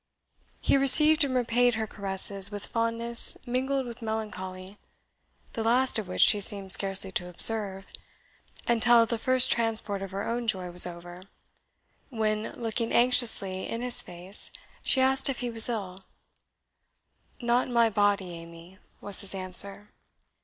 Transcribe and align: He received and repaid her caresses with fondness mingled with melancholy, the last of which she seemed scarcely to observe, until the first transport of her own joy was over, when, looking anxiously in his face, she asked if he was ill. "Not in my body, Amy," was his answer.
He 0.59 0.77
received 0.77 1.23
and 1.23 1.35
repaid 1.35 1.75
her 1.75 1.85
caresses 1.85 2.49
with 2.49 2.65
fondness 2.65 3.37
mingled 3.45 3.85
with 3.85 4.01
melancholy, 4.01 4.79
the 5.53 5.63
last 5.63 5.99
of 5.99 6.07
which 6.07 6.21
she 6.21 6.39
seemed 6.39 6.71
scarcely 6.71 7.11
to 7.11 7.29
observe, 7.29 7.85
until 8.67 9.05
the 9.05 9.19
first 9.19 9.51
transport 9.51 10.01
of 10.01 10.09
her 10.09 10.23
own 10.27 10.47
joy 10.47 10.71
was 10.71 10.87
over, 10.87 11.21
when, 12.09 12.51
looking 12.53 12.91
anxiously 12.91 13.67
in 13.67 13.83
his 13.83 14.01
face, 14.01 14.49
she 14.81 14.99
asked 15.01 15.29
if 15.29 15.41
he 15.41 15.51
was 15.51 15.69
ill. 15.69 16.03
"Not 17.39 17.67
in 17.67 17.73
my 17.73 17.91
body, 17.91 18.31
Amy," 18.31 18.79
was 19.01 19.21
his 19.21 19.35
answer. 19.35 19.89